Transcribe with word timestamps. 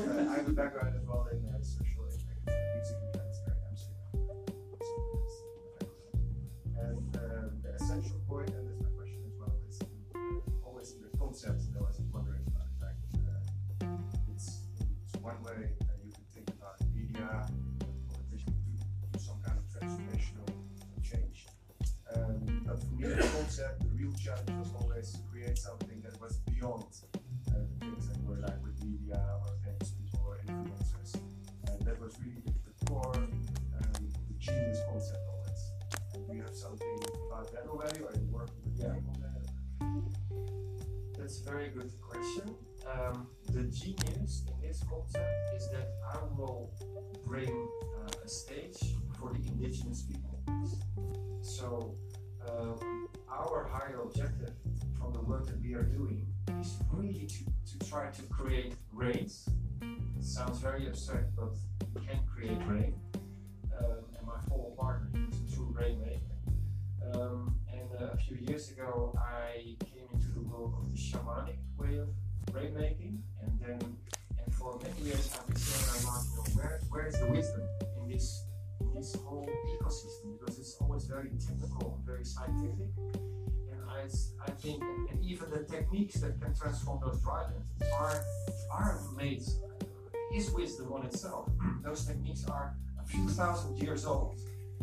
I 0.00 0.36
have 0.36 0.48
a 0.48 0.52
background 0.52 0.96
as 0.96 1.04
well 1.06 1.28
in 1.30 1.44
uh, 1.44 1.60
social 1.60 2.08
impact, 2.08 2.48
uh, 2.48 2.52
music 2.74 2.96
events 3.12 3.38
here 3.44 3.52
in 3.52 3.60
Amsterdam. 3.68 4.08
So 4.80 4.96
that's 5.12 5.36
the 5.44 5.60
background. 5.76 6.00
And 6.80 7.16
um, 7.16 7.60
the 7.60 7.74
essential 7.74 8.16
point, 8.26 8.48
and 8.48 8.64
that's 8.64 8.80
my 8.80 8.88
question 8.96 9.20
as 9.28 9.36
well, 9.36 9.52
is 9.68 9.76
uh, 9.82 10.64
always 10.64 10.92
in 10.92 11.02
the 11.02 11.12
concept 11.18 11.68
that 11.68 11.78
I 11.78 11.82
was 11.84 12.00
wondering 12.12 12.40
about. 12.48 12.72
Like, 12.80 12.96
uh, 13.28 13.44
it's, 14.32 14.64
it's 15.04 15.20
one 15.20 15.36
way 15.42 15.68
you 15.68 16.12
can 16.16 16.24
think 16.32 16.48
about 16.48 16.80
media, 16.96 17.44
politicians 18.08 18.56
to 18.56 19.04
do 19.12 19.18
some 19.20 19.36
kind 19.44 19.58
of 19.60 19.68
transformational 19.68 20.48
change. 21.04 21.44
Um, 22.16 22.64
but 22.64 22.80
for 22.80 22.94
me, 22.96 23.04
the 23.04 23.28
concept, 23.36 23.84
the 23.84 23.92
real 23.92 24.12
challenge 24.16 24.48
was 24.48 24.72
always 24.80 25.12
to 25.12 25.20
create 25.30 25.58
something 25.58 26.00
that 26.00 26.18
was 26.22 26.38
beyond 26.48 26.84
media 28.90 29.20
or 29.46 29.52
famous 29.64 29.94
or 30.24 30.38
influencers. 30.46 31.14
And 31.68 31.80
that 31.86 32.00
was 32.00 32.18
really 32.20 32.42
the, 32.66 32.86
core, 32.86 33.14
um, 33.14 33.30
the 34.28 34.34
genius 34.38 34.80
concept 34.88 35.24
always. 35.32 35.62
And 36.14 36.26
do 36.28 36.36
you 36.36 36.42
have 36.42 36.54
something 36.54 36.98
about 37.28 37.52
that 37.52 37.66
already? 37.68 38.00
Are 38.00 38.14
you 38.18 38.28
working 38.30 38.62
with 38.64 38.78
Yeah. 38.78 38.88
on 39.10 39.16
that? 39.20 39.30
That's 41.18 41.40
a 41.40 41.44
very 41.44 41.68
good 41.68 41.92
question. 42.00 42.54
Um, 42.90 43.28
the 43.52 43.64
genius 43.64 44.42
in 44.48 44.60
this 44.66 44.82
concept 44.82 45.54
is 45.54 45.68
that 45.70 45.88
I 46.14 46.18
will 46.36 46.72
bring 47.26 47.50
uh, 47.50 48.24
a 48.24 48.28
stage 48.28 48.96
for 49.18 49.32
the 49.32 49.46
indigenous 49.46 50.02
people. 50.02 50.40
So, 51.42 51.94
um, 52.48 53.08
our 53.28 53.68
higher 53.70 54.00
objective 54.00 54.54
the 55.12 55.20
work 55.20 55.46
that 55.46 55.60
we 55.60 55.74
are 55.74 55.82
doing 55.82 56.26
is 56.60 56.76
really 56.92 57.26
to, 57.26 57.78
to 57.78 57.88
try 57.88 58.10
to 58.10 58.22
create 58.24 58.74
rains. 58.92 59.48
It 59.82 60.24
sounds 60.24 60.58
very 60.58 60.86
abstract, 60.86 61.34
but 61.36 61.54
we 61.94 62.06
can 62.06 62.20
create 62.32 62.58
rain. 62.66 62.94
Um, 63.78 64.04
and 64.16 64.26
my 64.26 64.38
former 64.48 64.74
partner 64.76 65.10
is 65.28 65.52
a 65.52 65.56
true 65.56 65.74
rainmaker. 65.78 66.20
Um, 67.14 67.56
and 67.72 67.88
uh, 68.00 68.12
a 68.12 68.16
few 68.16 68.36
years 68.36 68.70
ago, 68.70 69.16
I 69.18 69.76
came 69.84 70.06
into 70.12 70.28
the 70.28 70.40
world 70.40 70.74
of 70.78 70.92
the 70.92 70.98
shamanic 70.98 71.56
way 71.78 71.96
of 71.98 72.08
rainmaking, 72.52 73.18
and 73.42 73.58
then 73.60 73.96
and 74.38 74.54
for 74.54 74.78
many 74.82 75.00
years 75.00 75.30
I've 75.38 75.46
been 75.46 75.56
saying 75.56 76.06
around, 76.06 76.26
you 76.30 76.36
know, 76.36 76.42
where 76.54 76.80
where 76.90 77.06
is 77.06 77.18
the 77.18 77.26
wisdom 77.26 77.62
in 77.98 78.08
this 78.08 78.44
in 78.80 78.92
this 78.94 79.14
whole 79.24 79.48
ecosystem? 79.74 80.38
Because 80.38 80.58
it's 80.58 80.76
always 80.80 81.04
very 81.04 81.30
technical 81.46 81.98
very 82.04 82.24
scientific, 82.24 82.90
I 83.90 84.06
I 84.46 84.50
think 84.52 84.82
and, 84.82 85.10
and 85.10 85.24
even 85.24 85.50
the 85.50 85.64
techniques 85.64 86.20
that 86.20 86.40
can 86.40 86.54
transform 86.54 87.00
those 87.04 87.20
drylands 87.20 87.66
are 87.92 88.22
are 88.70 89.00
made 89.16 89.42
is 90.34 90.50
wisdom 90.52 90.92
on 90.92 91.04
itself. 91.06 91.50
those 91.82 92.04
techniques 92.06 92.44
are 92.46 92.74
a 93.00 93.04
few 93.04 93.28
thousand 93.28 93.78
years 93.78 94.06
old 94.06 94.38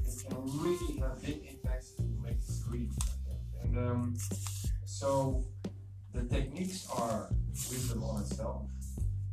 it 0.08 0.26
can 0.28 0.38
really 0.62 1.00
have 1.00 1.22
big 1.22 1.46
impacts 1.50 1.92
to 1.92 2.04
make 2.24 2.40
this 2.46 2.60
green. 2.60 2.92
And 3.62 3.78
um, 3.78 4.18
so 4.86 5.44
the 6.14 6.24
techniques 6.24 6.88
are 6.96 7.30
wisdom 7.70 8.04
on 8.04 8.22
itself. 8.22 8.64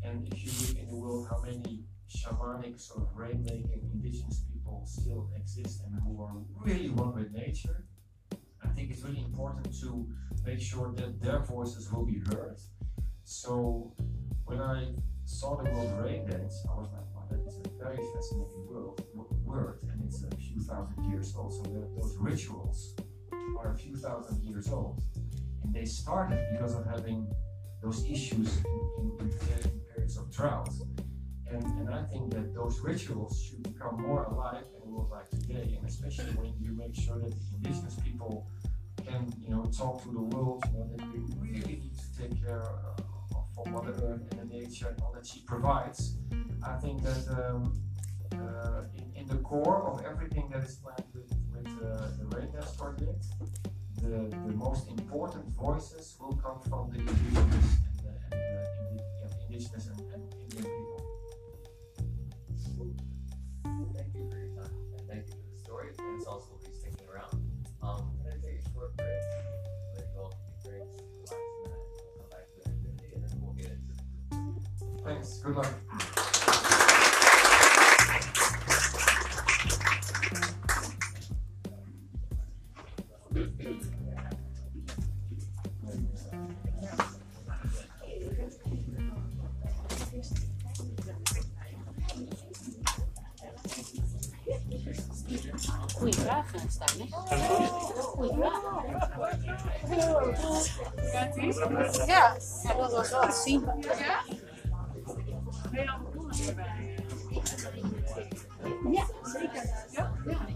And 0.02 0.26
if 0.32 0.44
you 0.44 0.50
look 0.66 0.78
in 0.78 0.90
the 0.90 0.96
world 0.96 1.28
how 1.30 1.40
many 1.42 1.84
shamanic 2.10 2.80
sort 2.80 3.02
of 3.02 3.14
rainmaking 3.16 3.92
indigenous 3.92 4.44
people 4.52 4.82
still 4.86 5.30
exist 5.36 5.82
and 5.86 6.00
who 6.02 6.22
are 6.22 6.34
really 6.60 6.90
one 6.90 7.14
with 7.14 7.32
nature, 7.32 7.84
I 8.64 8.68
think 8.74 8.90
it's 8.90 9.02
really 9.02 9.20
important 9.20 9.78
to 9.80 10.06
make 10.44 10.60
sure 10.60 10.92
that 10.96 11.20
their 11.22 11.40
voices 11.40 11.90
will 11.92 12.04
be 12.04 12.18
heard. 12.30 12.58
So 13.24 13.92
when 14.44 14.60
I 14.60 14.92
saw 15.24 15.56
the 15.56 15.70
word 15.70 16.04
rain 16.04 16.26
dance, 16.28 16.64
I 16.70 16.74
was 16.74 16.88
like, 16.92 17.06
wow, 17.14 17.24
that 17.30 17.46
is 17.46 17.58
a 17.58 17.82
very 17.82 17.98
fascinating 18.14 18.66
world, 18.68 19.02
word, 19.44 19.80
and 19.90 20.02
it's 20.04 20.22
a 20.22 20.36
few 20.36 20.60
thousand 20.60 21.10
years 21.10 21.34
old. 21.36 21.52
So 21.52 21.62
those 21.96 22.16
rituals 22.18 22.94
are 23.58 23.72
a 23.72 23.76
few 23.76 23.96
thousand 23.96 24.42
years 24.44 24.68
old, 24.70 25.02
and 25.62 25.74
they 25.74 25.84
started 25.84 26.44
because 26.52 26.74
of 26.74 26.84
having 26.86 27.26
those 27.82 28.04
issues 28.04 28.58
in, 28.98 29.12
in, 29.20 29.30
in 29.30 29.80
periods 29.92 30.16
of 30.16 30.30
drought. 30.30 30.70
And, 31.50 31.62
and 31.78 31.94
I 31.94 32.02
think 32.04 32.32
that 32.32 32.54
those 32.54 32.80
rituals 32.80 33.40
should 33.40 33.62
become 33.62 34.02
more 34.02 34.24
alive 34.24 34.64
in 34.74 34.82
a 34.82 34.90
world 34.90 35.10
like 35.10 35.28
today, 35.30 35.76
and 35.78 35.86
especially 35.86 36.32
when 36.32 36.52
you 36.58 36.72
make 36.72 36.94
sure 36.94 37.18
that 37.18 37.30
the 37.30 37.56
indigenous 37.56 37.96
people 38.02 38.46
can, 39.06 39.32
you 39.42 39.50
know, 39.50 39.64
talk 39.76 40.02
to 40.02 40.10
the 40.10 40.20
world, 40.20 40.64
you 40.72 40.78
know, 40.78 40.90
that 40.96 41.06
we 41.12 41.48
really 41.48 41.76
need 41.76 41.94
to 41.98 42.20
take 42.20 42.44
care 42.44 42.62
uh, 42.62 43.36
of 43.36 43.44
for 43.54 43.64
Mother 43.70 43.92
Earth 43.92 44.22
and 44.30 44.50
the 44.50 44.58
nature 44.58 44.88
and 44.88 45.00
all 45.00 45.12
that 45.12 45.26
she 45.26 45.40
provides. 45.40 46.16
I 46.66 46.76
think 46.78 47.02
that 47.02 47.22
um, 47.38 47.80
uh, 48.32 48.82
in, 48.96 49.22
in 49.22 49.28
the 49.28 49.36
core 49.36 49.82
of 49.86 50.04
everything 50.04 50.50
that 50.52 50.64
is 50.64 50.76
planned 50.76 51.04
with, 51.14 51.32
with 51.52 51.66
uh, 51.82 52.08
the 52.18 52.24
Raindance 52.34 52.76
project, 52.76 53.24
the, 54.02 54.28
the 54.46 54.54
most 54.56 54.88
important 54.88 55.46
voices 55.56 56.16
will 56.20 56.34
come 56.36 56.60
from 56.68 56.90
the 56.90 56.98
indigenous 56.98 57.83
Thanks. 75.24 75.38
Good 75.38 75.56
luck. 75.56 75.74
Cuidado, 95.94 96.58
Yeah, 102.06 102.34
a. 102.38 103.62
Yeah. 103.84 104.33
Dat 105.74 105.86
was 106.14 106.44
wel 106.44 106.54
te 107.42 107.62
zien. 107.72 108.92
Ja, 108.92 109.04
zeker. 109.22 109.62
Ja. 109.90 110.12
Ja, 110.26 110.46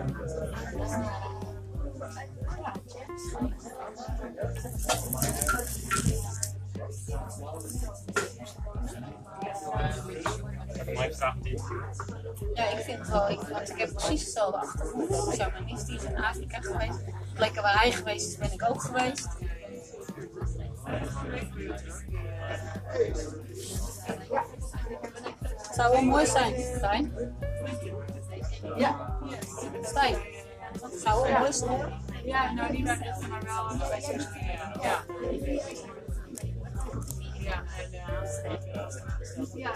Ja, 12.53 12.69
ik 12.69 12.77
vind 12.77 12.98
het 12.98 13.09
wel. 13.09 13.30
Ik, 13.30 13.39
want 13.39 13.69
ik 13.69 13.77
heb 13.77 13.94
precies 13.94 14.21
hetzelfde 14.21 14.57
achtergrond. 14.57 15.12
Ik 15.12 15.86
die 15.86 15.95
is 15.95 16.03
in 16.03 16.18
Afrika 16.18 16.59
geweest. 16.62 17.00
Plekken 17.41 17.61
waar 17.61 17.79
hij 17.81 17.91
geweest 17.91 18.27
is, 18.27 18.38
ben 18.38 18.51
ik 18.51 18.69
ook 18.69 18.81
geweest. 18.81 19.27
Het 25.57 25.75
zou 25.75 25.91
wel 25.91 26.01
mooi 26.01 26.25
zijn, 26.25 26.75
Stijn. 26.77 27.13
Ja, 28.77 29.17
Stijn. 29.81 30.15
Het 30.81 31.01
zou 31.03 31.29
wel 31.29 31.39
mooi 31.39 31.53
zijn. 31.53 32.01
Ja, 32.23 32.51
nou 32.51 32.71
niet 32.71 32.83
bij 32.83 33.15
maar 33.29 33.43
wel 33.43 33.89
bij 33.89 34.01
zus. 34.01 34.27
Ja. 34.81 35.03
Ja, 37.39 37.63
en 37.77 37.93
eh, 37.93 38.01
ja. 39.53 39.71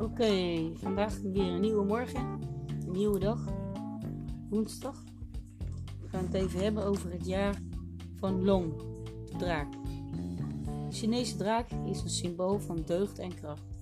Oké, 0.00 0.72
vandaag 0.76 1.18
weer 1.18 1.52
een 1.52 1.60
nieuwe 1.60 1.84
morgen. 1.84 2.20
Een 2.86 2.92
nieuwe 2.92 3.18
dag. 3.18 3.38
Woensdag. 4.50 5.02
We 6.00 6.08
gaan 6.08 6.24
het 6.24 6.34
even 6.34 6.60
hebben 6.60 6.84
over 6.84 7.10
het 7.10 7.26
jaar 7.26 7.54
van 8.14 8.44
Long, 8.44 8.82
draak. 9.38 9.81
De 11.02 11.08
Chinese 11.08 11.36
draak 11.36 11.68
is 11.84 12.00
een 12.00 12.10
symbool 12.10 12.60
van 12.60 12.82
deugd 12.86 13.18
en 13.18 13.34
kracht. 13.34 13.78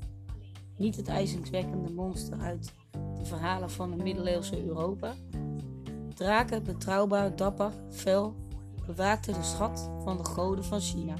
Niet 0.76 0.96
het 0.96 1.08
ijzingwekkende 1.08 1.92
monster 1.92 2.38
uit 2.38 2.72
de 3.18 3.24
verhalen 3.24 3.70
van 3.70 3.92
het 3.92 4.02
middeleeuwse 4.02 4.64
Europa. 4.64 5.14
Draken, 6.14 6.62
betrouwbaar, 6.62 7.36
dapper, 7.36 7.72
fel, 7.90 8.34
bewaakten 8.86 9.34
de 9.34 9.42
schat 9.42 9.90
van 10.04 10.16
de 10.16 10.24
goden 10.24 10.64
van 10.64 10.80
China. 10.80 11.14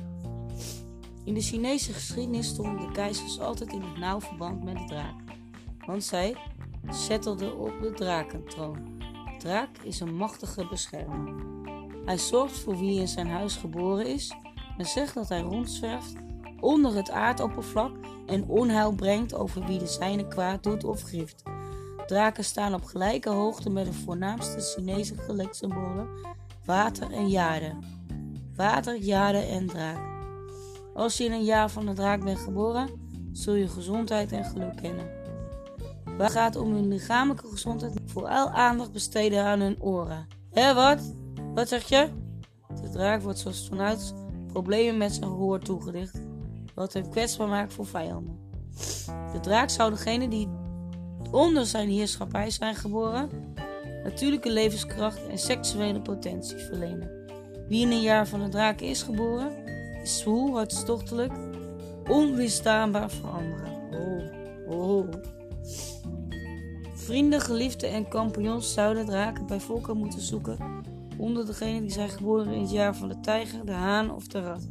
In 1.25 1.35
de 1.35 1.41
Chinese 1.41 1.93
geschiedenis 1.93 2.49
stonden 2.49 2.87
de 2.87 2.93
keizers 2.93 3.41
altijd 3.41 3.73
in 3.73 3.83
het 3.83 3.99
nauw 3.99 4.21
verband 4.21 4.65
met 4.65 4.77
de 4.77 4.85
draak, 4.85 5.23
want 5.87 6.05
zij 6.05 6.37
zettelden 6.91 7.59
op 7.59 7.81
de 7.81 7.93
drakentroon. 7.93 8.99
De 8.99 9.37
draak 9.39 9.79
is 9.83 10.01
een 10.01 10.17
machtige 10.17 10.67
beschermer. 10.69 11.35
Hij 12.05 12.19
zorgt 12.19 12.59
voor 12.59 12.79
wie 12.79 13.01
in 13.01 13.09
zijn 13.09 13.29
huis 13.29 13.57
geboren 13.57 14.07
is 14.07 14.35
en 14.79 14.87
zegt 14.87 15.15
dat 15.15 15.29
hij 15.29 15.41
rondzwerft 15.41 16.13
onder 16.61 16.95
het 16.95 17.11
aardoppervlak 17.11 17.97
en 18.27 18.49
onheil 18.49 18.93
brengt 18.93 19.35
over 19.35 19.67
wie 19.67 19.79
de 19.79 19.87
zijne 19.87 20.29
kwaad 20.29 20.63
doet 20.63 20.85
of 20.85 21.03
grieft. 21.03 21.43
Draken 22.07 22.45
staan 22.45 22.75
op 22.75 22.85
gelijke 22.85 23.31
hoogte 23.31 23.71
met 23.71 23.87
de 23.87 23.93
voornaamste 23.93 24.61
Chinese 24.61 25.15
gelijksymbolen 25.17 26.09
water 26.65 27.13
en 27.13 27.29
jade. 27.29 27.73
Water, 28.57 28.97
jade 28.97 29.39
en 29.39 29.67
draak. 29.67 30.09
Als 30.95 31.17
je 31.17 31.25
in 31.25 31.33
een 31.33 31.45
jaar 31.45 31.71
van 31.71 31.87
de 31.87 31.93
draak 31.93 32.25
bent 32.25 32.39
geboren, 32.39 32.89
zul 33.33 33.55
je 33.55 33.69
gezondheid 33.69 34.33
en 34.33 34.45
geluk 34.45 34.77
kennen. 34.77 35.09
Waar 36.17 36.31
gaat 36.31 36.57
om 36.57 36.73
hun 36.73 36.89
lichamelijke 36.89 37.49
gezondheid, 37.49 38.01
vooral 38.07 38.51
aandacht 38.51 38.93
besteden 38.93 39.45
aan 39.45 39.61
hun 39.61 39.83
oren. 39.83 40.27
Hé, 40.51 40.75
wat? 40.75 41.15
Wat 41.55 41.69
zeg 41.69 41.89
je? 41.89 42.09
De 42.83 42.89
draak 42.91 43.23
wordt 43.23 43.39
zoals 43.39 43.69
vanuit 43.69 44.15
problemen 44.53 44.97
met 44.97 45.13
zijn 45.13 45.31
gehoor 45.31 45.61
toegedicht, 45.61 46.21
wat 46.75 46.93
hem 46.93 47.11
kwetsbaar 47.11 47.49
maakt 47.49 47.73
voor 47.73 47.87
vijanden. 47.87 48.39
De 49.33 49.41
draak 49.41 49.71
zou 49.71 49.91
degene 49.91 50.29
die 50.29 50.49
onder 51.31 51.67
zijn 51.67 51.89
heerschappij 51.89 52.51
zijn 52.51 52.75
geboren, 52.75 53.29
natuurlijke 54.03 54.53
levenskracht 54.53 55.27
en 55.27 55.39
seksuele 55.39 56.01
potentie 56.01 56.57
verlenen. 56.57 57.11
Wie 57.69 57.81
in 57.81 57.91
een 57.91 58.01
jaar 58.01 58.29
van 58.29 58.41
de 58.41 58.49
draak 58.49 58.81
is 58.81 59.03
geboren, 59.03 59.53
is 60.03 60.19
zwoel, 60.19 60.55
hartstochtelijk, 60.55 61.33
onweerstaanbaar 62.09 63.11
voor 63.11 63.31
anderen. 63.31 63.69
Oh, 64.69 64.89
oh. 64.89 65.09
Vrienden, 66.95 67.41
geliefden 67.41 67.91
en 67.91 68.09
kampioens 68.09 68.73
zouden 68.73 69.07
draken 69.07 69.47
bij 69.47 69.61
volken 69.61 69.97
moeten 69.97 70.21
zoeken 70.21 70.59
onder 71.21 71.47
degenen 71.47 71.83
die 71.83 71.91
zijn 71.91 72.09
geboren 72.09 72.53
in 72.53 72.61
het 72.61 72.71
jaar 72.71 72.97
van 72.97 73.09
de 73.09 73.21
tijger, 73.21 73.67
de 73.67 73.73
haan 73.73 74.15
of 74.15 74.27
de 74.27 74.41
rat. 74.41 74.69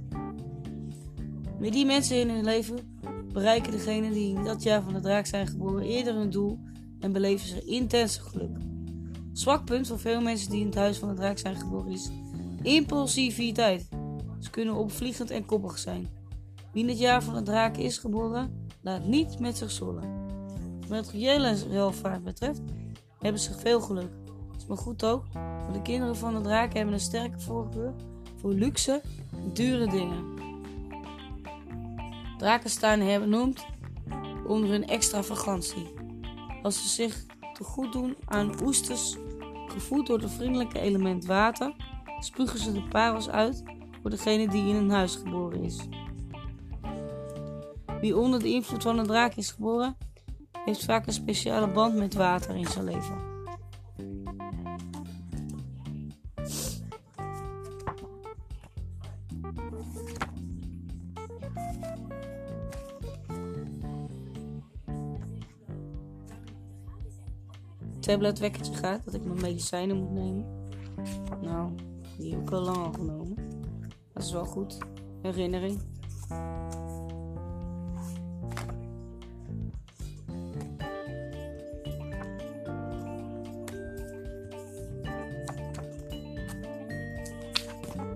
Met 1.59 1.73
die 1.73 1.85
mensen 1.85 2.19
in 2.19 2.29
hun 2.29 2.43
leven 2.43 2.97
bereiken 3.33 3.71
degenen 3.71 4.11
die 4.11 4.35
in 4.35 4.43
dat 4.43 4.63
jaar 4.63 4.81
van 4.81 4.93
de 4.93 4.99
draak 4.99 5.25
zijn 5.25 5.47
geboren 5.47 5.83
eerder 5.83 6.13
hun 6.13 6.29
doel 6.29 6.59
en 6.99 7.11
beleven 7.11 7.47
ze 7.47 7.65
intense 7.65 8.21
geluk. 8.21 8.57
Zwak 9.33 9.65
punt 9.65 9.87
van 9.87 9.99
veel 9.99 10.21
mensen 10.21 10.49
die 10.49 10.59
in 10.59 10.65
het 10.65 10.75
huis 10.75 10.97
van 10.97 11.09
de 11.09 11.15
draak 11.15 11.37
zijn 11.37 11.55
geboren 11.55 11.91
is 11.91 12.09
impulsiviteit. 12.61 13.87
Ze 14.39 14.49
kunnen 14.49 14.75
opvliegend 14.75 15.29
en 15.29 15.45
koppig 15.45 15.77
zijn. 15.77 16.07
Wie 16.73 16.83
in 16.83 16.89
het 16.89 16.99
jaar 16.99 17.23
van 17.23 17.33
de 17.33 17.41
draak 17.41 17.77
is 17.77 17.97
geboren, 17.97 18.67
laat 18.81 19.05
niet 19.05 19.39
met 19.39 19.57
zich 19.57 19.71
zollen. 19.71 20.27
Wat 20.79 20.89
materiële 20.89 21.67
welvaart 21.69 22.23
betreft, 22.23 22.61
hebben 23.19 23.41
ze 23.41 23.53
veel 23.53 23.81
geluk. 23.81 24.11
Maar 24.69 24.77
goed 24.77 25.05
ook, 25.05 25.23
want 25.33 25.73
de 25.73 25.81
kinderen 25.81 26.15
van 26.15 26.33
de 26.33 26.41
draak 26.41 26.73
hebben 26.73 26.93
een 26.93 26.99
sterke 26.99 27.39
voorkeur 27.39 27.93
voor 28.35 28.53
luxe 28.53 29.01
dure 29.53 29.87
dingen. 29.87 30.23
Draken 32.37 32.69
staan 32.69 32.99
hernoemd 32.99 33.65
onder 34.47 34.69
hun 34.69 34.87
extravagantie. 34.87 35.93
Als 36.63 36.81
ze 36.81 36.87
zich 36.87 37.25
te 37.53 37.63
goed 37.63 37.93
doen 37.93 38.15
aan 38.25 38.63
oesters, 38.63 39.17
gevoed 39.67 40.07
door 40.07 40.19
het 40.19 40.31
vriendelijke 40.31 40.79
element 40.79 41.25
water, 41.25 41.73
spugen 42.19 42.59
ze 42.59 42.71
de 42.71 42.87
parels 42.87 43.29
uit 43.29 43.63
voor 44.01 44.09
degene 44.09 44.47
die 44.47 44.69
in 44.69 44.75
een 44.75 44.89
huis 44.89 45.15
geboren 45.15 45.63
is. 45.63 45.77
Wie 48.01 48.17
onder 48.17 48.39
de 48.39 48.49
invloed 48.49 48.83
van 48.83 48.97
een 48.97 49.07
draak 49.07 49.35
is 49.35 49.51
geboren, 49.51 49.97
heeft 50.65 50.85
vaak 50.85 51.07
een 51.07 51.13
speciale 51.13 51.71
band 51.71 51.95
met 51.95 52.13
water 52.13 52.55
in 52.55 52.67
zijn 52.67 52.85
leven. 52.85 53.28
Tabletwekkertje 67.99 68.73
gaat, 68.73 69.05
dat 69.05 69.13
ik 69.13 69.25
mijn 69.25 69.41
medicijnen 69.41 69.97
moet 69.97 70.11
nemen. 70.11 70.45
Nou, 71.41 71.71
die 72.17 72.31
heb 72.31 72.41
ik 72.41 72.51
al 72.51 72.61
lang 72.61 72.77
al 72.77 72.91
genomen. 72.91 73.35
Dat 74.13 74.23
is 74.23 74.31
wel 74.31 74.45
goed. 74.45 74.77
Herinnering. 75.21 75.79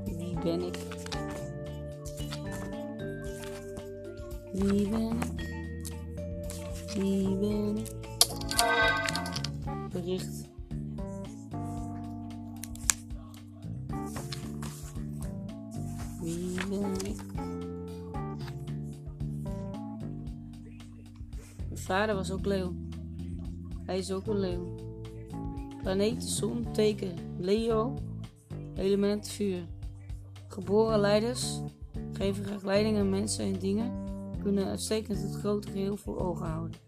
Wie 0.06 0.40
ben 0.44 0.62
ik? 0.62 0.78
Wie 4.52 4.90
ben 4.90 5.12
ik? 5.12 5.42
Wie 6.94 7.36
ben 7.38 7.78
ik? 7.78 8.03
Bericht. 9.94 10.50
Mijn 21.68 21.82
vader 21.82 22.16
was 22.16 22.32
ook 22.32 22.46
leeuw. 22.46 22.74
Hij 23.86 23.98
is 23.98 24.12
ook 24.12 24.28
een 24.28 24.40
leeuw. 24.40 24.76
Planeet, 25.82 26.24
zon, 26.24 26.72
teken, 26.72 27.16
Leo, 27.38 27.94
element 28.76 29.28
vuur. 29.28 29.66
Geboren 30.48 31.00
leiders 31.00 31.62
geven 32.14 32.46
graag 32.46 32.64
leiding 32.64 32.98
aan 32.98 33.10
mensen 33.10 33.46
en 33.46 33.60
dingen, 33.60 33.92
kunnen 34.44 34.66
uitstekend 34.66 35.22
het 35.22 35.36
grote 35.36 35.72
geheel 35.72 35.98
voor 35.98 36.20
ogen 36.20 36.46
houden. 36.46 36.80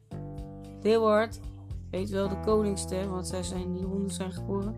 Leeuwhard 0.82 1.40
heet 1.96 2.10
wel 2.10 2.30
de 2.30 2.40
koningsster, 2.40 3.10
want 3.10 3.28
zij 3.28 3.44
zijn 3.44 3.74
die 3.74 3.86
honden 3.86 4.12
zijn 4.12 4.32
geboren, 4.32 4.76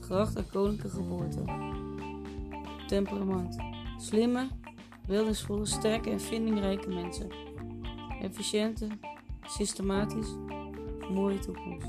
geacht 0.00 0.36
aan 0.36 0.48
koninklijke 0.50 0.96
geboorte. 0.96 1.42
Temperament. 2.86 3.56
Slimme, 3.98 4.48
wildersvolle, 5.06 5.66
sterke 5.66 6.10
en 6.10 6.20
vindingrijke 6.20 6.88
mensen. 6.88 7.30
Efficiënte, 8.22 8.86
systematisch, 9.46 10.28
mooie 11.10 11.38
toekomst. 11.38 11.88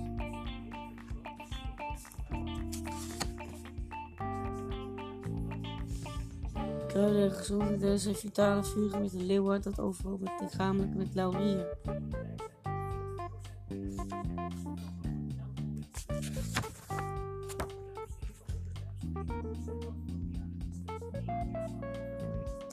Kruiden 6.87 7.23
en 7.23 7.31
gezondheid 7.31 7.81
en 7.81 7.99
zijn 7.99 8.15
vitale 8.15 8.63
vuren 8.63 9.01
met 9.01 9.13
een 9.13 9.25
leeuwhart 9.25 9.63
dat 9.63 9.79
overal 9.79 10.17
met 10.21 10.31
lichamelijk 10.39 10.95
met 10.95 11.15
laurier. 11.15 11.65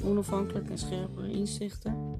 Onafhankelijk 0.04 0.70
en 0.70 0.78
scherpere 0.78 1.30
inzichten. 1.30 2.13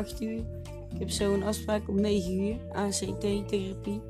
8 0.00 0.20
uur. 0.20 0.44
Ik 0.92 0.98
heb 0.98 1.10
zo 1.10 1.34
een 1.34 1.42
afspraak 1.42 1.88
om 1.88 2.00
9 2.00 2.40
uur. 2.40 2.72
ACT-therapie. 2.72 4.00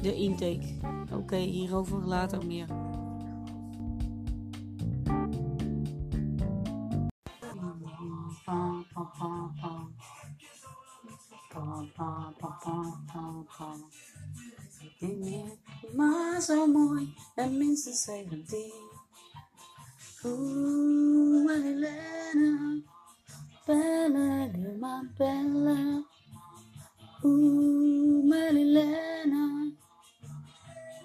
De 0.00 0.14
intake. 0.14 0.66
Oké, 1.12 1.36
hierover 1.36 2.06
later 2.06 2.46
meer. 2.46 2.66
Maar 15.96 16.40
zo 16.40 16.66
mooi 16.66 17.14
en 17.34 17.58
minstens 17.58 18.02
17. 18.02 18.72
Oeh, 20.24 21.44
Marilena, 21.44 22.82
bella 23.66 24.48
de 24.52 24.76
ma 24.80 25.02
bella. 25.18 26.04
Oeh, 27.24 28.24
Marilena, 28.30 29.44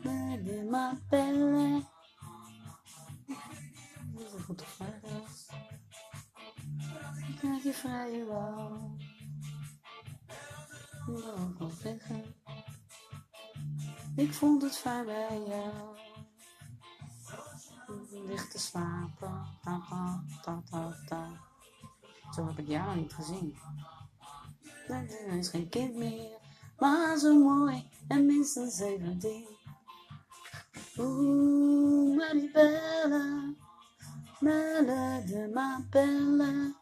bella 0.04 0.38
de 0.46 0.64
ma 0.70 1.00
bella. 1.10 1.90
Dat 4.14 4.26
is 4.26 4.34
een 4.34 4.44
goede 4.44 4.66
vraag. 4.66 5.50
Ik 7.28 7.38
krijg 7.38 7.64
je 7.64 7.74
vrije 7.74 8.26
wou. 8.26 8.98
Wil 11.06 11.38
ook 11.40 11.60
wel 11.60 11.70
zeggen. 11.70 12.24
Ik 14.16 14.34
vond 14.34 14.62
het 14.62 14.78
fijn 14.78 15.06
bij 15.06 15.44
jou 15.48 16.00
ligt 18.28 18.52
te 18.52 18.60
slapen. 18.60 19.46
Ta, 19.64 19.82
ta, 19.90 20.24
ta, 20.42 20.62
ta, 20.70 20.96
ta. 21.08 21.51
Zo 22.36 22.48
heb 22.48 22.58
ik 22.58 22.68
jou 22.68 22.96
niet 22.96 23.14
gezien. 23.14 23.58
Er 24.88 25.38
is 25.38 25.50
geen 25.50 25.70
kind 25.70 25.96
meer, 25.96 26.38
maar 26.80 27.18
zo 27.18 27.34
mooi 27.34 27.90
en 28.08 28.26
minstens 28.26 28.76
17. 28.76 29.46
Oeh, 30.98 32.18
Maribella, 32.18 33.54
Bella 34.40 35.22
de 35.26 35.52
ma 35.54 35.86
bella. 35.90 36.76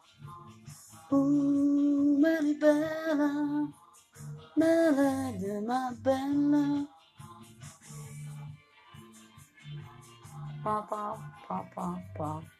Oeh, 1.10 2.20
Maribella, 2.20 3.68
Bella 4.54 5.32
de 5.38 5.62
ma 5.66 5.94
bella. 6.02 6.88
pa 10.62 10.82
pa 10.90 11.16
pa 11.48 11.58
pa 11.74 11.86
pa 12.16 12.59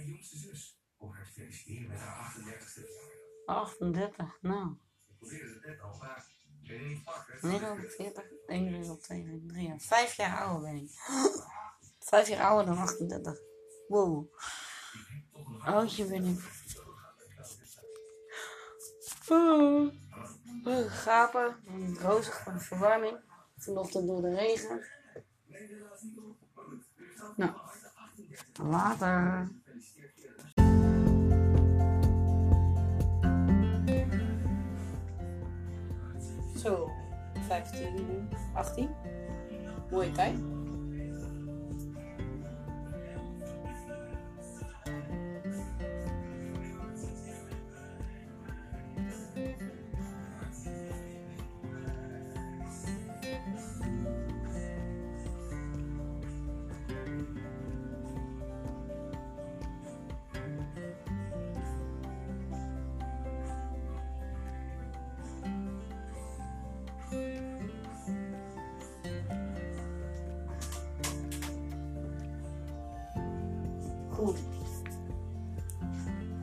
Mijn 0.00 0.12
jongste 0.12 0.36
zus. 0.36 0.78
Om 0.96 1.12
haar 1.12 1.24
te 1.24 1.32
feliciteren 1.32 1.88
met 1.88 1.98
haar 1.98 2.34
38ste 2.34 2.68
verjaardag. 2.70 3.46
38, 3.46 4.38
nou. 4.40 4.76
Ik 5.08 5.16
probeerde 5.18 5.54
het 5.54 5.64
net 5.64 5.80
al, 5.80 5.98
maar 5.98 6.26
ik 6.62 6.68
ben 6.68 6.88
niet 6.88 7.04
pakken. 7.04 7.48
49, 7.48 8.24
41, 8.46 8.98
2, 8.98 9.44
3, 9.46 9.74
5 9.76 10.14
jaar 10.14 10.38
ouder 10.38 10.70
ben 10.70 10.82
ik. 10.82 10.90
5 11.98 12.28
jaar 12.28 12.48
ouder 12.48 12.66
dan 12.74 12.82
38. 12.82 13.38
Wow. 13.88 14.34
Oudje 15.60 16.04
ben 16.04 16.24
ik. 16.24 16.40
Oh. 19.28 19.94
Oh, 20.64 20.92
Gapen, 20.92 21.56
rozig 21.98 22.42
van 22.42 22.52
de 22.52 22.60
verwarming. 22.60 23.18
Vanochtend 23.56 24.06
door 24.06 24.22
de 24.22 24.34
regen. 24.34 24.84
Nou, 27.36 27.52
later. 28.62 29.48
Zo, 36.62 36.90
15, 37.48 38.28
18. 38.54 38.88
Mooie 39.90 40.12
tijd. 40.12 40.38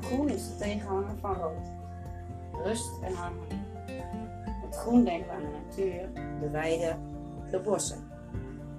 Groen. 0.02 0.30
Is 0.30 0.48
de 0.48 0.56
tegenhanger 0.58 1.16
van 1.20 1.34
rood. 1.34 1.72
Rust 2.64 2.92
en 3.02 3.14
harmonie. 3.14 3.62
Met 4.66 4.76
groen 4.76 5.04
denken 5.04 5.28
we 5.28 5.34
aan 5.34 5.42
de 5.42 5.58
natuur, 5.66 6.10
de 6.40 6.50
weide, 6.50 6.96
de 7.52 7.60
bossen. 7.60 7.98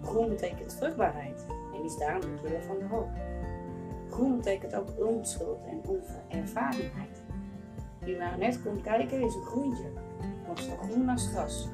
Groen 0.02 0.28
betekent 0.28 0.74
vruchtbaarheid 0.74 1.46
en 1.74 1.84
is 1.84 1.96
daarom 1.96 2.20
de 2.20 2.38
kleur 2.42 2.62
van 2.62 2.78
de 2.78 2.84
hoop. 2.84 3.08
Groen 4.10 4.36
betekent 4.36 4.74
ook 4.74 4.88
onschuld 4.96 5.60
en 5.66 5.82
onervarenheid. 5.86 7.22
Wie 8.00 8.18
maar 8.18 8.38
net 8.38 8.62
komt 8.62 8.80
kijken 8.80 9.20
is 9.20 9.34
een 9.34 9.42
groentje, 9.42 9.90
nog 10.46 10.60
zo 10.60 10.76
groen 10.76 11.08
als 11.08 11.26
gras. 11.26 11.68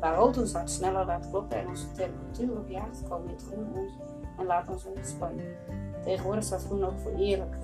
Waar 0.00 0.16
rood 0.16 0.38
ons 0.38 0.52
hart 0.52 0.70
sneller 0.70 1.06
laat 1.06 1.30
kloppen 1.30 1.58
en 1.58 1.68
onze 1.68 1.92
temperatuur 1.92 2.58
opjaagt, 2.58 3.08
komen 3.08 3.28
dit 3.28 3.42
groen 3.42 3.74
ons 3.74 3.92
en 4.38 4.46
laat 4.46 4.68
ons 4.68 4.84
ontspannen. 4.84 5.56
Tegenwoordig 6.04 6.44
staat 6.44 6.64
groen 6.64 6.84
ook 6.84 6.98
voor 7.02 7.14
eerlijk. 7.14 7.56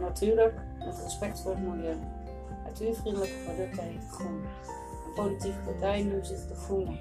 Natuurlijk, 0.00 0.54
met 0.78 1.00
respect 1.02 1.40
voor 1.40 1.50
het 1.50 1.60
milieu. 1.60 1.96
Natuurvriendelijke 2.64 3.36
producten 3.44 3.82
heten 3.82 4.10
groen. 4.10 4.42
De 5.04 5.12
politieke 5.14 5.58
partij 5.64 6.02
noemt 6.02 6.26
zich 6.26 6.46
de 6.48 6.54
Groene. 6.54 6.96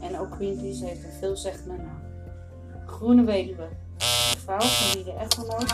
En 0.00 0.18
ook 0.18 0.34
Greenpeace 0.34 0.84
heeft 0.84 1.04
een 1.04 1.12
veelzeggende 1.12 1.76
naam. 1.76 2.02
Groene 2.86 3.24
weduwe. 3.24 3.62
Een 3.62 4.38
vrouw 4.38 4.60
van 4.60 4.92
wie 4.94 5.04
de 5.04 5.12
echtgenoot 5.12 5.72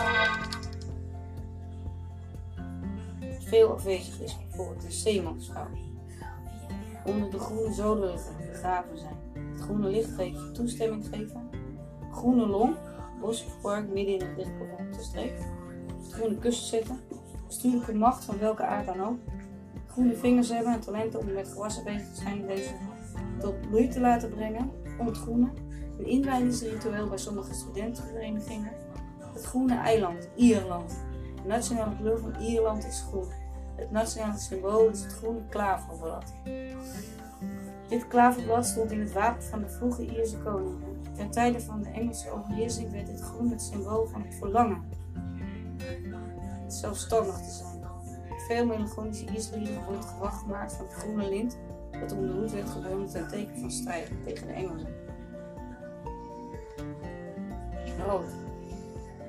veel 3.51 3.71
afwezig 3.73 4.19
is, 4.19 4.37
bijvoorbeeld 4.47 4.83
een 4.83 4.91
zeemansvrouw. 4.91 5.67
Onder 7.05 7.29
de 7.29 7.39
groene 7.39 7.73
zoden 7.73 8.19
begraven 8.51 8.97
zijn. 8.97 9.17
Het 9.51 9.61
groene 9.61 9.89
licht 9.89 10.09
geven, 10.09 10.53
toestemming 10.53 11.07
geven. 11.11 11.49
Groene 12.11 12.45
long, 12.45 12.75
bos 13.21 13.45
of 13.45 13.61
park 13.61 13.87
midden 13.87 14.13
in 14.13 14.21
een 14.21 14.35
dichtbevolkte 14.35 15.01
streek. 15.01 15.37
Het 16.03 16.13
groene 16.13 16.37
kussen 16.37 16.65
zitten. 16.65 16.99
Bestuurlijke 17.47 17.93
macht 17.93 18.25
van 18.25 18.39
welke 18.39 18.63
aard 18.63 18.85
dan 18.85 19.01
ook. 19.01 19.19
Groene 19.87 20.15
vingers 20.15 20.49
hebben 20.49 20.73
en 20.73 20.79
talenten 20.79 21.19
om 21.19 21.33
met 21.33 21.47
gewassen 21.47 21.83
bezig 21.83 22.13
te 22.13 22.21
zijn 22.21 22.47
deze 22.47 22.69
tot 23.39 23.61
bloei 23.61 23.87
te 23.87 23.99
laten 23.99 24.29
brengen. 24.29 24.71
Ontgroenen. 24.99 25.51
Een 25.97 26.05
inwijdingsritueel 26.05 27.07
bij 27.07 27.17
sommige 27.17 27.53
studentenverenigingen. 27.53 28.71
Het 29.33 29.43
groene 29.43 29.75
eiland, 29.75 30.29
Ierland. 30.35 30.99
De 31.41 31.47
nationale 31.47 31.95
kleur 31.95 32.19
van 32.19 32.35
Ierland 32.35 32.85
is 32.85 33.05
groen. 33.09 33.27
Het 33.75 33.91
nationale 33.91 34.37
symbool 34.37 34.89
is 34.89 35.03
het 35.03 35.13
groene 35.13 35.41
klaverblad. 35.49 36.33
Dit 37.87 38.07
klaverblad 38.07 38.65
stond 38.65 38.91
in 38.91 38.99
het 38.99 39.13
wapen 39.13 39.43
van 39.43 39.61
de 39.61 39.69
vroege 39.69 40.05
Ierse 40.05 40.37
koningen. 40.37 40.90
Ten 41.15 41.31
tijde 41.31 41.59
van 41.59 41.81
de 41.81 41.89
Engelse 41.89 42.29
overheersing 42.29 42.91
werd 42.91 43.07
dit 43.07 43.21
groen 43.21 43.49
het 43.49 43.61
symbool 43.61 44.07
van 44.07 44.21
het 44.21 44.35
verlangen. 44.35 44.83
Zelfstandig 46.67 47.37
te 47.37 47.49
zijn. 47.49 47.79
Veel 48.47 48.65
melancholische 48.65 49.25
Ierse 49.25 49.57
liederen 49.57 49.85
wordt 49.85 50.05
gewacht 50.05 50.41
gemaakt 50.41 50.73
van 50.73 50.85
het 50.85 50.93
groene 50.93 51.29
lint 51.29 51.57
dat 51.99 52.11
om 52.11 52.21
de 52.27 52.33
hoed 52.33 52.51
werd 52.51 52.69
gebonden 52.69 53.09
ten 53.09 53.27
teken 53.27 53.59
van 53.59 53.71
strijd 53.71 54.11
tegen 54.25 54.47
de 54.47 54.53
Engelsen. 54.53 54.93
Rood. 58.07 58.29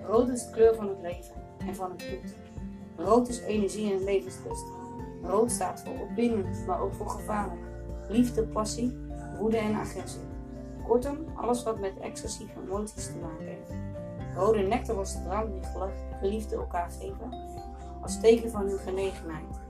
Rood 0.07 0.29
is 0.29 0.45
de 0.47 0.51
kleur 0.51 0.75
van 0.75 0.89
het 0.89 1.01
leven 1.01 1.35
en 1.67 1.75
van 1.75 1.91
het 1.91 1.97
bloed. 1.97 2.35
Rood 3.07 3.29
is 3.29 3.41
energie 3.41 3.93
en 3.93 4.05
levenslust. 4.05 4.65
Rood 5.23 5.51
staat 5.51 5.83
voor 5.83 6.01
opwindend, 6.01 6.67
maar 6.67 6.81
ook 6.81 6.95
voor 6.95 7.11
gevaarlijk. 7.11 7.61
Liefde, 8.09 8.43
passie, 8.43 8.97
woede 9.39 9.57
en 9.57 9.75
agressie. 9.75 10.32
Kortom, 10.87 11.17
alles 11.35 11.63
wat 11.63 11.81
met 11.81 11.99
excessieve 12.01 12.61
emoties 12.65 13.07
te 13.07 13.19
maken 13.19 13.47
heeft. 13.47 13.73
Rode 14.35 14.63
nectar 14.63 14.97
was 14.97 15.13
de 15.13 15.23
drank 15.23 15.53
die 15.53 15.71
geliefden 16.21 16.59
elkaar 16.59 16.91
geven, 16.91 17.35
als 18.03 18.21
teken 18.21 18.51
van 18.51 18.67
hun 18.67 18.79
genegenheid. 18.79 19.61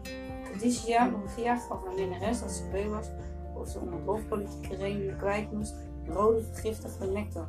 Patricia 0.53 1.11
Borgia 1.11 1.57
gaf 1.57 1.87
aan 1.87 1.95
minnares 1.95 2.41
dat 2.41 2.51
ze 2.51 2.63
beu 2.71 2.89
was 2.89 3.07
of 3.55 3.69
ze 3.69 3.79
om 3.79 3.93
het 3.93 4.05
hofpolitieke 4.05 4.77
redenen 4.77 5.17
kwijt 5.17 5.53
moest, 5.53 5.75
rode 6.07 6.43
vergiftigde 6.43 7.07
nectar. 7.07 7.49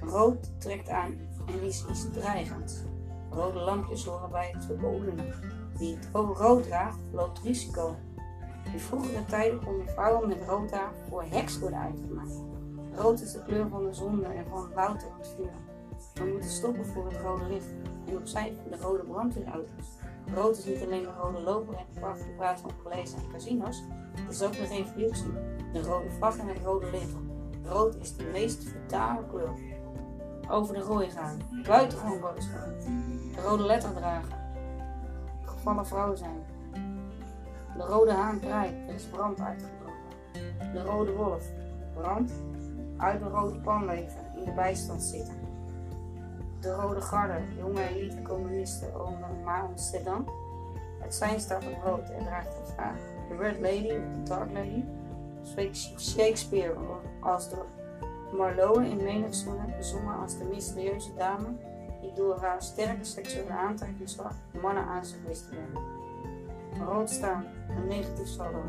Rood 0.00 0.60
trekt 0.60 0.88
aan 0.88 1.18
en 1.46 1.62
is 1.62 1.84
iets 1.90 2.10
dreigends. 2.12 2.82
Rode 3.30 3.58
lampjes 3.58 4.04
horen 4.04 4.30
bij 4.30 4.50
het 4.52 4.64
verbolenen. 4.64 5.34
Wie 5.78 5.96
het 5.96 6.08
rood 6.12 6.62
draagt, 6.62 6.98
loopt 7.12 7.38
risico. 7.38 7.96
In 8.72 8.80
vroegere 8.80 9.24
tijden 9.24 9.64
konden 9.64 9.88
vrouwen 9.88 10.28
met 10.28 10.38
rood 10.46 10.70
haar 10.70 10.92
voor 11.08 11.24
heks 11.30 11.58
worden 11.58 11.78
uitgemaakt. 11.78 12.53
Rood 12.96 13.20
is 13.20 13.32
de 13.32 13.42
kleur 13.42 13.68
van 13.68 13.84
de 13.84 13.94
zonde 13.94 14.26
en 14.26 14.46
van 14.46 14.62
het 14.62 14.74
louter 14.74 15.08
en 15.08 15.18
het 15.18 15.34
vuur. 15.36 15.52
We 16.14 16.30
moeten 16.30 16.50
stoppen 16.50 16.86
voor 16.86 17.04
het 17.04 17.16
rode 17.16 17.44
licht 17.44 17.66
en 18.06 18.16
opzij 18.16 18.56
voor 18.62 18.70
de 18.70 18.82
rode 18.82 19.02
brandweerauto's. 19.02 19.98
Rood 20.34 20.56
is 20.56 20.64
niet 20.64 20.82
alleen 20.82 21.02
de 21.02 21.12
rode 21.20 21.40
loper 21.40 21.74
en 21.74 21.84
de 21.92 22.00
prachtgepraat 22.00 22.60
van 22.60 22.70
colleges 22.82 23.14
en 23.14 23.30
casino's, 23.32 23.82
het 24.14 24.34
is 24.34 24.42
ook 24.42 24.52
de 24.52 24.66
revolutie, 24.66 25.32
de 25.72 25.82
rode 25.82 26.10
vlag 26.10 26.36
en 26.38 26.48
het 26.48 26.58
rode 26.64 26.90
licht. 26.90 27.14
Rood 27.64 27.96
is 27.96 28.16
de 28.16 28.24
meest 28.24 28.64
vitale 28.64 29.26
kleur. 29.30 29.50
Over 30.50 30.74
de 30.74 30.80
rooi 30.80 31.10
gaan, 31.10 31.38
buitengewoon 31.66 32.20
boodschap. 32.20 32.80
De 33.34 33.40
rode 33.40 33.62
letter 33.62 33.92
dragen, 33.94 34.38
gevallen 35.44 35.86
vrouw 35.86 36.14
zijn. 36.14 36.44
De 37.76 37.82
rode 37.82 38.12
haan 38.12 38.40
draait, 38.40 38.88
er 38.88 38.94
is 38.94 39.04
brand 39.04 39.40
uitgebroken. 39.40 40.72
De 40.72 40.82
rode 40.82 41.12
wolf, 41.12 41.44
brand, 41.94 42.32
uit 42.96 43.20
de 43.20 43.28
rode 43.28 43.58
pan 43.58 43.84
leven, 43.84 44.20
in 44.36 44.44
de 44.44 44.52
bijstand 44.52 45.02
zitten. 45.02 45.34
De 46.60 46.74
Rode 46.74 47.00
Garde, 47.00 47.40
jonge 47.56 47.88
elite 47.88 48.22
communisten 48.22 49.06
onder 49.06 49.28
Zedong. 49.74 50.28
Het 51.00 51.14
zijn 51.14 51.40
staat 51.40 51.66
op 51.66 51.82
rood 51.84 52.10
en 52.10 52.24
draagt 52.24 52.46
de 52.46 52.72
vraag 52.72 52.96
The 53.28 53.36
Red 53.36 53.60
Lady 53.60 53.96
of 53.96 54.02
the 54.12 54.22
Dark 54.22 54.52
Lady. 54.52 54.84
Shakespeare 55.98 56.74
als 57.20 57.48
de 57.48 57.56
Marlowe 58.36 58.88
in 58.88 58.96
menig 58.96 59.34
sonnet 59.34 59.76
bezongen 59.76 60.18
als 60.20 60.38
de 60.38 60.44
mysterieuze 60.44 61.14
dame 61.14 61.48
die 62.00 62.12
door 62.12 62.40
haar 62.40 62.62
sterke 62.62 63.04
seksuele 63.04 63.52
aantrekkingskracht 63.52 64.38
mannen 64.60 64.84
aan 64.84 65.04
zich 65.04 65.18
wist 65.26 65.48
te. 65.48 65.56
Rood 66.84 67.10
staan, 67.10 67.44
een 67.68 67.86
negatief 67.86 68.26
saldo. 68.26 68.62